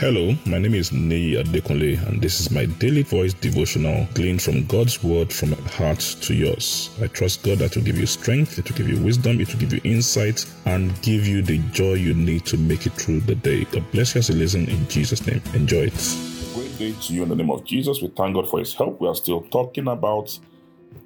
[0.00, 4.64] Hello, my name is Nei Adekunle, and this is my daily voice devotional gleaned from
[4.64, 6.88] God's word from my heart to yours.
[7.02, 9.60] I trust God that will give you strength, it will give you wisdom, it will
[9.60, 13.34] give you insight, and give you the joy you need to make it through the
[13.34, 13.64] day.
[13.64, 15.42] God bless you as you listen in Jesus' name.
[15.52, 15.92] Enjoy it.
[15.92, 18.00] A Great day to you in the name of Jesus.
[18.00, 19.02] We thank God for his help.
[19.02, 20.38] We are still talking about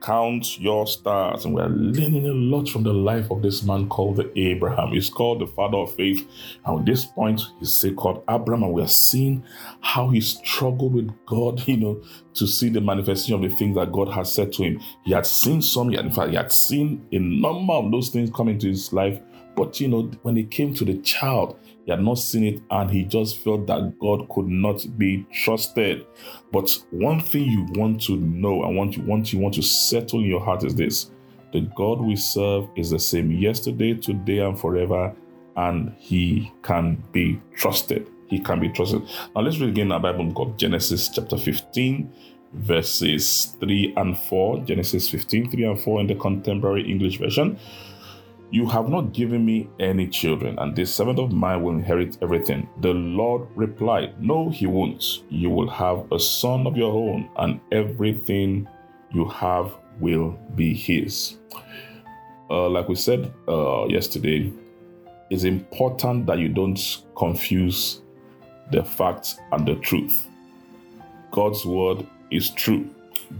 [0.00, 1.44] Count your stars.
[1.44, 4.92] And we are learning a lot from the life of this man called the Abraham.
[4.92, 6.28] He's called the father of faith.
[6.64, 8.64] And at this point, he's still called Abraham.
[8.64, 9.44] And we are seeing
[9.80, 12.02] how he struggled with God, you know,
[12.34, 14.80] to see the manifestation of the things that God has said to him.
[15.04, 18.48] He had seen some, in fact, he had seen a number of those things come
[18.48, 19.20] into his life.
[19.56, 22.90] But, you know, when it came to the child, he had not seen it and
[22.90, 26.06] he just felt that God could not be trusted.
[26.52, 30.20] But one thing you want to know and want you want you want to settle
[30.20, 31.10] in your heart is this.
[31.52, 35.12] The God we serve is the same yesterday, today, and forever,
[35.56, 38.08] and he can be trusted.
[38.28, 39.02] He can be trusted.
[39.34, 42.12] Now let's read again our Bible book of Genesis chapter 15,
[42.52, 44.60] verses 3 and 4.
[44.60, 47.58] Genesis 15, 3 and 4 in the contemporary English version.
[48.52, 52.68] You have not given me any children, and this servant of mine will inherit everything.
[52.80, 55.22] The Lord replied, No, he won't.
[55.28, 58.68] You will have a son of your own, and everything
[59.12, 61.36] you have will be his.
[62.50, 64.52] Uh, like we said uh, yesterday,
[65.30, 68.00] it's important that you don't confuse
[68.72, 70.28] the facts and the truth.
[71.30, 72.88] God's word is true.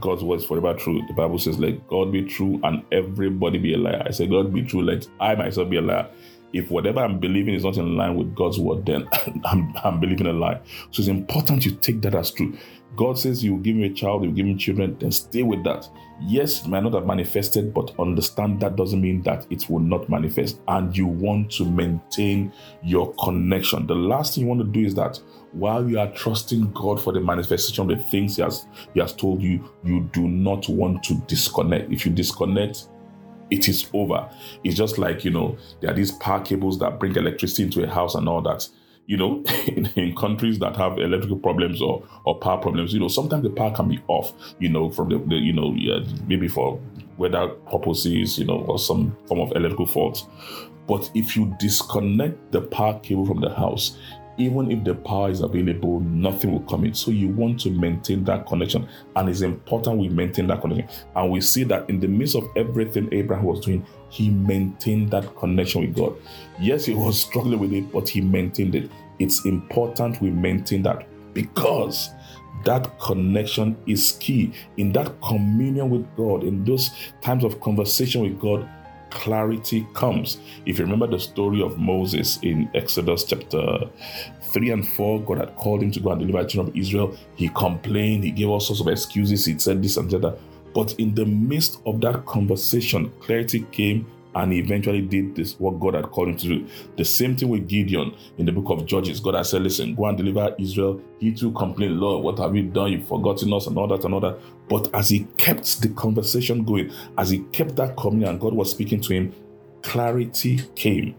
[0.00, 1.02] God's word is forever true.
[1.08, 4.04] The Bible says, Let God be true and everybody be a liar.
[4.06, 6.08] I say, God be true, let I myself be a liar.
[6.52, 9.08] If whatever I'm believing is not in line with God's word, then
[9.44, 10.60] I'm, I'm believing a lie.
[10.90, 12.56] So it's important you take that as true.
[12.96, 15.62] God says you will give me a child, you give me children, then stay with
[15.64, 15.88] that.
[16.22, 20.08] Yes, it might not have manifested, but understand that doesn't mean that it will not
[20.10, 20.60] manifest.
[20.68, 23.86] And you want to maintain your connection.
[23.86, 25.18] The last thing you want to do is that
[25.52, 29.14] while you are trusting God for the manifestation of the things He has, he has
[29.14, 31.90] told you, you do not want to disconnect.
[31.92, 32.88] If you disconnect,
[33.50, 34.28] it is over.
[34.62, 37.86] It's just like, you know, there are these power cables that bring electricity into a
[37.88, 38.68] house and all that.
[39.06, 43.08] You know, in, in countries that have electrical problems or, or power problems, you know,
[43.08, 46.48] sometimes the power can be off, you know, from the, the you know, yeah, maybe
[46.48, 46.80] for
[47.16, 50.26] weather purposes, you know, or some form of electrical fault.
[50.86, 53.96] But if you disconnect the power cable from the house,
[54.38, 56.94] even if the power is available, nothing will come in.
[56.94, 60.88] So you want to maintain that connection, and it's important we maintain that connection.
[61.14, 65.36] And we see that in the midst of everything Abraham was doing, he maintained that
[65.36, 66.16] connection with God.
[66.58, 68.90] Yes, he was struggling with it, but he maintained it.
[69.18, 72.10] It's important we maintain that because
[72.64, 76.90] that connection is key in that communion with God, in those
[77.20, 78.68] times of conversation with God
[79.10, 80.38] clarity comes.
[80.66, 83.80] If you remember the story of Moses in Exodus chapter
[84.52, 87.16] 3 and 4, God had called him to go and deliver the children of Israel.
[87.36, 90.38] He complained, he gave all sorts of excuses, he said this and that.
[90.74, 95.80] But in the midst of that conversation, clarity came and he eventually did this what
[95.80, 96.66] God had called him to do.
[96.96, 99.20] The same thing with Gideon in the book of Judges.
[99.20, 101.00] God had said, Listen, go and deliver Israel.
[101.18, 102.92] He too complained, Lord, what have you done?
[102.92, 104.38] You've forgotten us and all that and all that.
[104.68, 108.70] But as he kept the conversation going, as he kept that communion, and God was
[108.70, 109.34] speaking to him,
[109.82, 111.16] clarity came.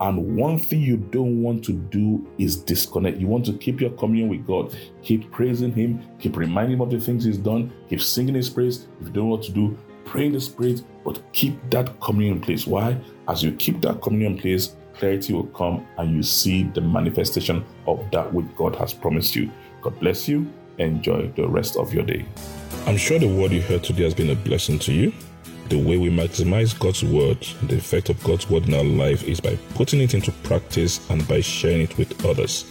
[0.00, 3.18] And one thing you don't want to do is disconnect.
[3.18, 4.76] You want to keep your communion with God.
[5.02, 6.02] Keep praising Him.
[6.18, 7.72] Keep reminding Him of the things He's done.
[7.88, 8.86] Keep singing His praise.
[9.00, 12.36] If you don't know what to do, pray in the Spirit, but keep that communion
[12.36, 12.66] in place.
[12.66, 12.96] Why?
[13.28, 17.64] As you keep that communion in place, clarity will come and you see the manifestation
[17.86, 19.50] of that which God has promised you.
[19.82, 20.50] God bless you.
[20.78, 22.24] Enjoy the rest of your day.
[22.86, 25.12] I'm sure the word you heard today has been a blessing to you.
[25.68, 29.40] The way we maximize God's word, the effect of God's word in our life is
[29.40, 32.70] by putting it into practice and by sharing it with others.